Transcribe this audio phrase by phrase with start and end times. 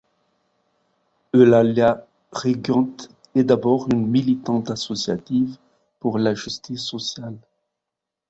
[1.31, 2.97] Eulàlia Reguant
[3.35, 5.57] est d'abord une militante associative
[5.99, 7.37] pour la justice sociale.